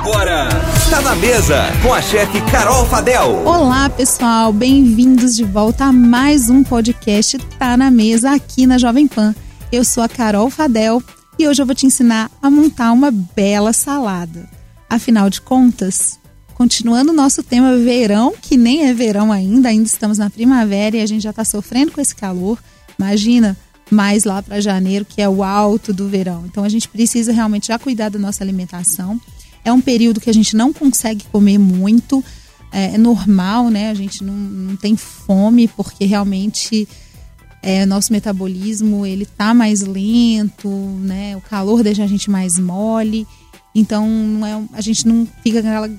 [0.00, 0.48] Agora,
[0.88, 3.44] tá na mesa com a chefe Carol Fadel.
[3.44, 9.06] Olá, pessoal, bem-vindos de volta a mais um podcast Tá na Mesa aqui na Jovem
[9.06, 9.34] Pan.
[9.70, 11.02] Eu sou a Carol Fadel
[11.38, 14.48] e hoje eu vou te ensinar a montar uma bela salada.
[14.88, 16.18] Afinal de contas,
[16.54, 21.02] continuando o nosso tema verão, que nem é verão ainda, ainda estamos na primavera e
[21.02, 22.58] a gente já está sofrendo com esse calor.
[22.98, 23.54] Imagina
[23.90, 26.46] mais lá para janeiro, que é o alto do verão.
[26.46, 29.20] Então a gente precisa realmente já cuidar da nossa alimentação.
[29.70, 32.24] É um período que a gente não consegue comer muito,
[32.72, 33.90] é, é normal, né?
[33.90, 36.88] A gente não, não tem fome porque realmente
[37.62, 41.36] é, nosso metabolismo ele tá mais lento, né?
[41.36, 43.26] O calor deixa a gente mais mole.
[43.74, 45.90] Então não é, a gente não fica com aquela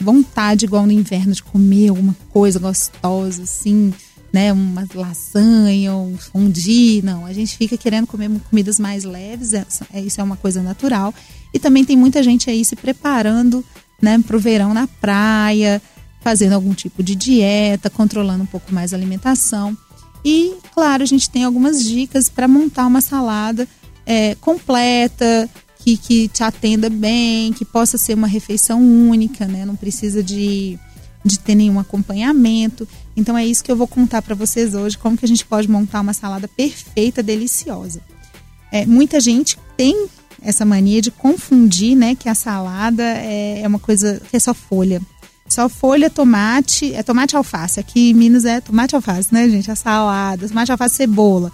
[0.00, 3.92] vontade igual no inverno de comer alguma coisa gostosa assim
[4.32, 7.26] né, uma lasanha, um fondue, não.
[7.26, 11.12] A gente fica querendo comer comidas mais leves, é, isso é uma coisa natural.
[11.52, 13.64] E também tem muita gente aí se preparando,
[14.00, 15.82] né, o verão na praia,
[16.20, 19.76] fazendo algum tipo de dieta, controlando um pouco mais a alimentação.
[20.24, 23.66] E, claro, a gente tem algumas dicas para montar uma salada
[24.06, 29.64] é, completa, que, que te atenda bem, que possa ser uma refeição única, né?
[29.64, 30.78] Não precisa de
[31.24, 32.88] de ter nenhum acompanhamento.
[33.16, 35.68] Então é isso que eu vou contar para vocês hoje, como que a gente pode
[35.68, 38.00] montar uma salada perfeita, deliciosa.
[38.72, 40.08] É, muita gente tem
[40.42, 44.54] essa mania de confundir, né, que a salada é, é uma coisa que é só
[44.54, 45.00] folha.
[45.48, 47.80] Só folha, tomate, é tomate alface.
[47.80, 49.70] Aqui em Minas é tomate alface, né, gente?
[49.70, 51.50] A salada, tomate alface, cebola.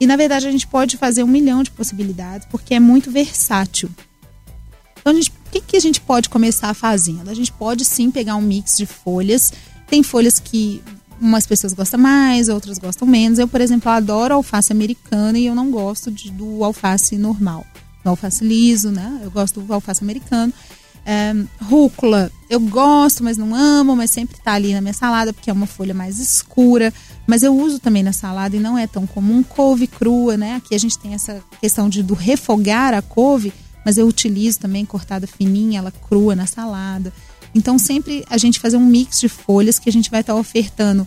[0.00, 3.90] E na verdade a gente pode fazer um milhão de possibilidades, porque é muito versátil.
[4.98, 7.28] Então, a gente, que, que a gente pode começar fazendo?
[7.30, 9.52] A gente pode sim pegar um mix de folhas.
[9.86, 10.82] Tem folhas que
[11.20, 13.38] umas pessoas gostam mais, outras gostam menos.
[13.38, 17.64] Eu, por exemplo, adoro alface americana e eu não gosto de, do alface normal,
[18.02, 19.20] do alface liso, né?
[19.22, 20.52] Eu gosto do alface americano.
[21.06, 25.50] É, rúcula, eu gosto, mas não amo, mas sempre tá ali na minha salada, porque
[25.50, 26.92] é uma folha mais escura.
[27.26, 29.42] Mas eu uso também na salada e não é tão comum.
[29.42, 30.56] Couve crua, né?
[30.56, 33.52] Aqui a gente tem essa questão de do refogar a couve
[33.84, 37.12] mas eu utilizo também cortada fininha, ela crua na salada.
[37.54, 40.38] Então sempre a gente fazer um mix de folhas que a gente vai estar tá
[40.38, 41.06] ofertando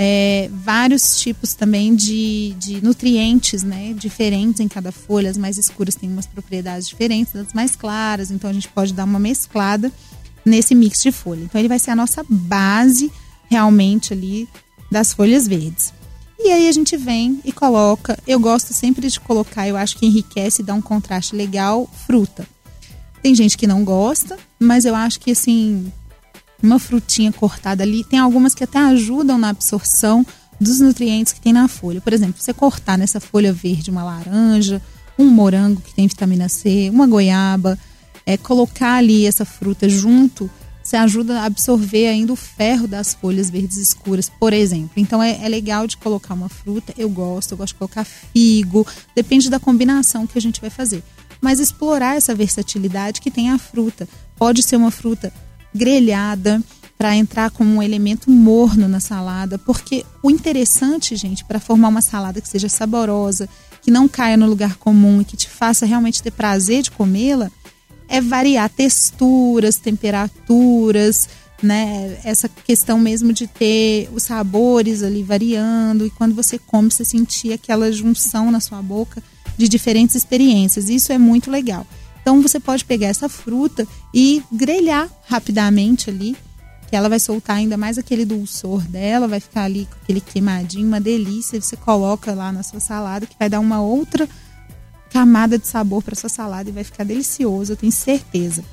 [0.00, 5.28] é, vários tipos também de, de nutrientes, né, diferentes em cada folha.
[5.28, 9.02] As mais escuras têm umas propriedades diferentes das mais claras, então a gente pode dar
[9.02, 9.90] uma mesclada
[10.46, 11.42] nesse mix de folha.
[11.42, 13.10] Então ele vai ser a nossa base
[13.50, 14.48] realmente ali
[14.88, 15.92] das folhas verdes.
[16.48, 18.18] E aí a gente vem e coloca.
[18.26, 22.48] Eu gosto sempre de colocar, eu acho que enriquece e dá um contraste legal, fruta.
[23.22, 25.92] Tem gente que não gosta, mas eu acho que assim,
[26.62, 30.24] uma frutinha cortada ali, tem algumas que até ajudam na absorção
[30.58, 32.00] dos nutrientes que tem na folha.
[32.00, 34.80] Por exemplo, você cortar nessa folha verde uma laranja,
[35.18, 37.78] um morango que tem vitamina C, uma goiaba,
[38.24, 40.50] é, colocar ali essa fruta junto
[40.88, 44.92] você ajuda a absorver ainda o ferro das folhas verdes escuras, por exemplo.
[44.96, 48.86] Então é, é, legal de colocar uma fruta, eu gosto, eu gosto de colocar figo,
[49.14, 51.02] depende da combinação que a gente vai fazer.
[51.42, 54.08] Mas explorar essa versatilidade que tem a fruta.
[54.36, 55.30] Pode ser uma fruta
[55.74, 56.62] grelhada
[56.96, 62.00] para entrar como um elemento morno na salada, porque o interessante, gente, para formar uma
[62.00, 63.46] salada que seja saborosa,
[63.82, 67.50] que não caia no lugar comum e que te faça realmente ter prazer de comê-la,
[68.08, 71.28] é variar texturas, temperaturas,
[71.62, 72.18] né?
[72.24, 77.52] Essa questão mesmo de ter os sabores ali variando e quando você come você sentir
[77.52, 79.22] aquela junção na sua boca
[79.56, 80.88] de diferentes experiências.
[80.88, 81.86] Isso é muito legal.
[82.22, 86.36] Então você pode pegar essa fruta e grelhar rapidamente ali,
[86.88, 90.86] que ela vai soltar ainda mais aquele dulçor dela, vai ficar ali com aquele queimadinho,
[90.86, 91.60] uma delícia.
[91.60, 94.28] Você coloca lá na sua salada que vai dar uma outra
[95.10, 98.64] camada de sabor para sua salada e vai ficar delicioso, eu tenho certeza.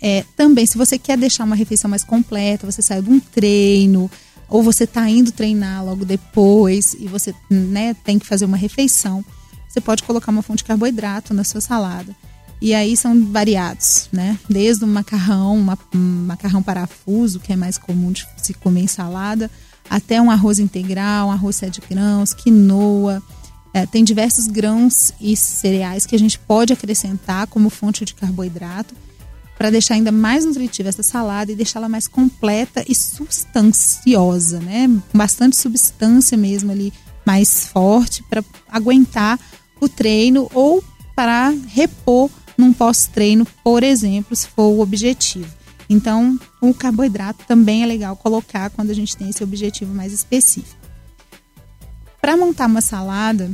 [0.00, 4.10] É, também, se você quer deixar uma refeição mais completa, você saiu de um treino,
[4.48, 9.24] ou você está indo treinar logo depois e você né, tem que fazer uma refeição,
[9.68, 12.14] você pode colocar uma fonte de carboidrato na sua salada.
[12.60, 14.38] E aí são variados, né?
[14.48, 18.86] Desde um macarrão, uma, um macarrão parafuso, que é mais comum de se comer em
[18.86, 19.50] salada,
[19.90, 23.22] até um arroz integral, um arroz sete grãos, quinoa,
[23.76, 28.94] é, tem diversos grãos e cereais que a gente pode acrescentar como fonte de carboidrato
[29.58, 34.88] para deixar ainda mais nutritiva essa salada e deixá-la mais completa e substanciosa, né?
[35.12, 36.90] Com bastante substância mesmo ali,
[37.26, 39.38] mais forte para aguentar
[39.78, 40.82] o treino ou
[41.14, 45.54] para repor num pós-treino, por exemplo, se for o objetivo.
[45.86, 50.86] Então, o carboidrato também é legal colocar quando a gente tem esse objetivo mais específico.
[52.26, 53.48] Para montar uma salada,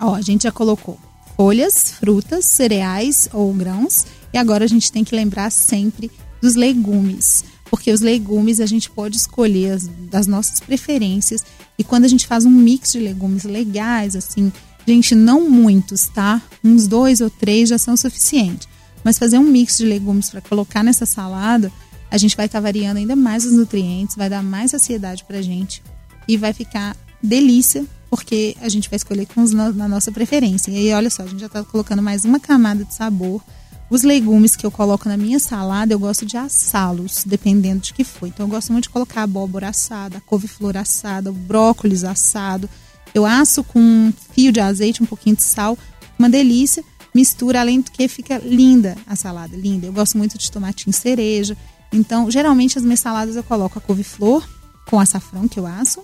[0.00, 0.98] ó, a gente já colocou
[1.36, 6.10] folhas, frutas, cereais ou grãos E agora a gente tem que lembrar sempre
[6.42, 11.44] dos legumes, porque os legumes a gente pode escolher as, das nossas preferências
[11.78, 14.52] e quando a gente faz um mix de legumes legais, assim,
[14.86, 16.42] gente, não muitos, tá?
[16.62, 18.68] Uns dois ou três já são suficientes.
[19.04, 21.72] Mas fazer um mix de legumes para colocar nessa salada,
[22.10, 25.40] a gente vai estar tá variando ainda mais os nutrientes, vai dar mais saciedade pra
[25.40, 25.82] gente
[26.26, 30.70] e vai ficar delícia, porque a gente vai escolher com os, na, na nossa preferência.
[30.70, 33.42] E aí, olha só, a gente já está colocando mais uma camada de sabor
[33.90, 38.04] os legumes que eu coloco na minha salada, eu gosto de assá-los, dependendo de que
[38.04, 38.26] for.
[38.26, 42.68] Então, eu gosto muito de colocar abóbora assada, couve-flor assada, brócolis assado.
[43.14, 45.78] Eu asso com um fio de azeite, um pouquinho de sal,
[46.18, 46.84] uma delícia.
[47.14, 49.86] Mistura, além do que fica linda a salada, linda.
[49.86, 51.56] Eu gosto muito de tomatinho cereja.
[51.90, 54.46] Então, geralmente, as minhas saladas eu coloco a couve-flor
[54.86, 56.02] com açafrão, que eu asso,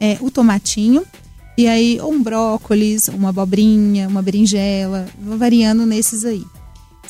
[0.00, 1.04] é, o tomatinho,
[1.60, 6.44] e aí um brócolis, uma abobrinha, uma berinjela, vou variando nesses aí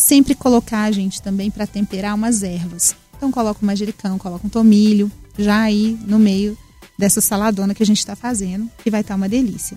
[0.00, 2.96] sempre colocar, gente, também para temperar umas ervas.
[3.16, 6.56] Então coloca um manjericão, coloca um tomilho, já aí no meio
[6.98, 9.76] dessa saladona que a gente está fazendo, que vai estar tá uma delícia.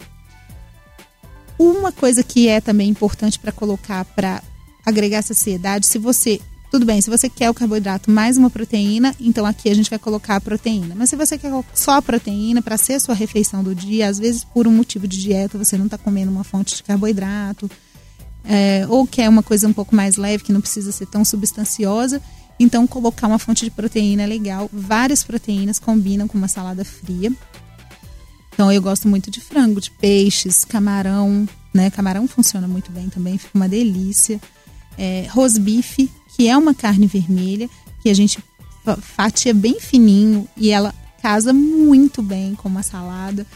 [1.59, 4.41] Uma coisa que é também importante para colocar para
[4.85, 6.41] agregar saciedade, se você
[6.73, 9.99] tudo bem, se você quer o carboidrato mais uma proteína, então aqui a gente vai
[9.99, 10.95] colocar a proteína.
[10.95, 14.17] Mas se você quer só a proteína para ser a sua refeição do dia, às
[14.17, 17.69] vezes por um motivo de dieta você não está comendo uma fonte de carboidrato,
[18.43, 22.19] é, ou quer uma coisa um pouco mais leve, que não precisa ser tão substanciosa,
[22.59, 24.67] então colocar uma fonte de proteína é legal.
[24.73, 27.31] Várias proteínas combinam com uma salada fria.
[28.51, 31.91] Então eu gosto muito de frango, de peixes, camarão, né?
[31.91, 34.41] Camarão funciona muito bem também, fica uma delícia.
[34.97, 37.69] É, rosbife, que é uma carne vermelha,
[38.01, 38.43] que a gente
[39.01, 43.47] fatia bem fininho e ela casa muito bem com uma salada.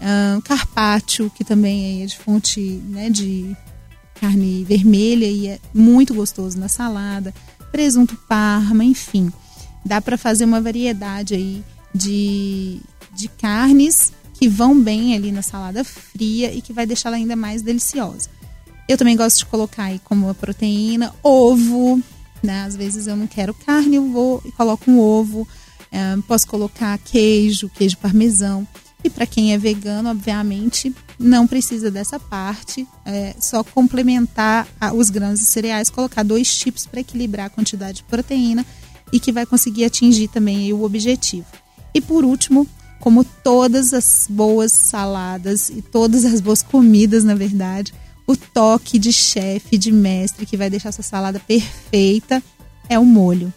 [0.00, 3.54] Um, carpaccio, que também é de fonte né, de
[4.14, 7.34] carne vermelha e é muito gostoso na salada,
[7.70, 9.30] presunto parma, enfim.
[9.84, 11.62] Dá para fazer uma variedade aí
[11.94, 12.80] de,
[13.14, 17.60] de carnes que vão bem ali na salada fria e que vai deixá-la ainda mais
[17.60, 18.30] deliciosa.
[18.90, 22.02] Eu também gosto de colocar aí como uma proteína, ovo,
[22.42, 22.64] né?
[22.64, 25.46] Às vezes eu não quero carne, eu vou e coloco um ovo.
[25.92, 28.66] É, posso colocar queijo, queijo parmesão.
[29.04, 32.84] E para quem é vegano, obviamente, não precisa dessa parte.
[33.06, 38.02] É só complementar os grãos e cereais, colocar dois chips para equilibrar a quantidade de
[38.02, 38.66] proteína
[39.12, 41.46] e que vai conseguir atingir também o objetivo.
[41.94, 42.66] E por último,
[42.98, 47.94] como todas as boas saladas e todas as boas comidas, na verdade,
[48.30, 52.40] o toque de chefe, de mestre que vai deixar essa salada perfeita
[52.88, 53.52] é o molho.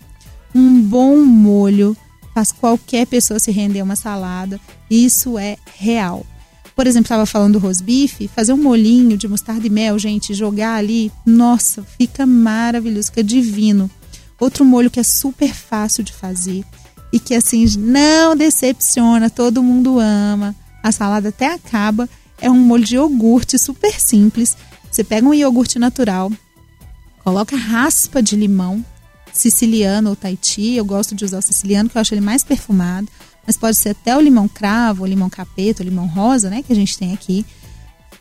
[0.53, 1.95] Um bom molho
[2.33, 4.59] faz qualquer pessoa se render a uma salada.
[4.89, 6.25] Isso é real.
[6.75, 10.75] Por exemplo, estava falando do rosbife, fazer um molinho de mostarda e mel, gente, jogar
[10.75, 13.89] ali, nossa, fica maravilhoso, fica divino.
[14.39, 16.65] Outro molho que é super fácil de fazer
[17.11, 20.55] e que assim não decepciona, todo mundo ama.
[20.81, 24.57] A salada até acaba, é um molho de iogurte super simples.
[24.89, 26.31] Você pega um iogurte natural,
[27.23, 28.85] coloca raspa de limão,
[29.31, 30.73] siciliano ou Tahiti.
[30.73, 33.07] Eu gosto de usar o siciliano, que eu acho ele mais perfumado.
[33.45, 36.63] Mas pode ser até o limão cravo, o limão capeta, o limão rosa, né?
[36.63, 37.45] Que a gente tem aqui.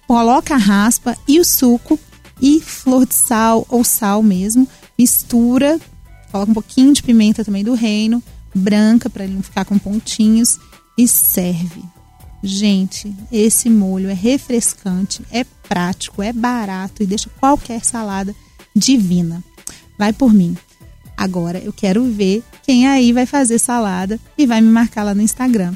[0.07, 1.99] Coloca a raspa e o suco
[2.41, 4.67] e flor de sal ou sal mesmo.
[4.99, 5.79] Mistura,
[6.31, 8.23] coloca um pouquinho de pimenta também do reino,
[8.55, 10.59] branca para ele não ficar com pontinhos
[10.99, 11.83] e serve.
[12.43, 18.35] Gente, esse molho é refrescante, é prático, é barato e deixa qualquer salada
[18.75, 19.43] divina.
[19.97, 20.57] Vai por mim.
[21.17, 25.23] Agora eu quero ver quem aí vai fazer salada e vai me marcar lá no
[25.23, 25.73] Instagram.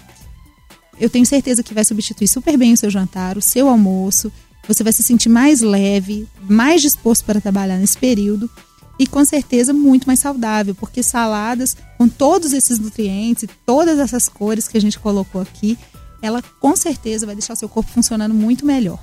[0.99, 4.33] Eu tenho certeza que vai substituir super bem o seu jantar, o seu almoço.
[4.67, 8.51] Você vai se sentir mais leve, mais disposto para trabalhar nesse período
[8.99, 14.67] e com certeza muito mais saudável, porque saladas com todos esses nutrientes todas essas cores
[14.67, 15.79] que a gente colocou aqui,
[16.23, 18.99] ela com certeza vai deixar seu corpo funcionando muito melhor.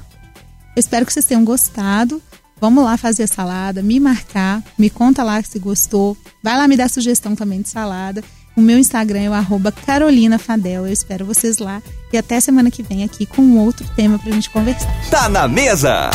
[0.75, 2.21] Eu espero que vocês tenham gostado.
[2.59, 6.17] Vamos lá fazer a salada, me marcar, me conta lá se gostou.
[6.41, 8.23] Vai lá me dar sugestão também de salada.
[8.55, 10.85] O meu Instagram é o arroba Carolina Fadel.
[10.85, 11.81] Eu espero vocês lá.
[12.11, 14.87] E até semana que vem aqui com um outro tema pra gente conversar.
[15.09, 16.09] Tá na mesa!